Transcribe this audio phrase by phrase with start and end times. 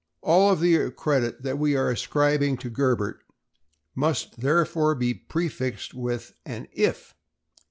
[0.23, 3.21] All of the credit that we are ascribing to Gerbert
[3.93, 7.13] must therefore be prefixed with an "if."